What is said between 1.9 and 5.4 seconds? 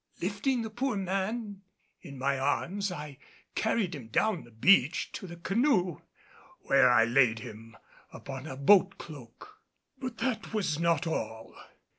in my arms I carried him down the beach to the